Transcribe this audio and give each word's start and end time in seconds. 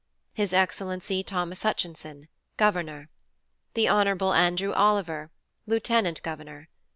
His 0.33 0.51
Excellency 0.51 1.21
THOMAS 1.21 1.61
HUTCHINSON, 1.61 2.27
Governor. 2.57 3.09
The 3.75 3.87
Hon. 3.87 4.07
ANDREW 4.33 4.73
OLIVER, 4.73 5.29
Lieutenant 5.67 6.23
Governor. 6.23 6.69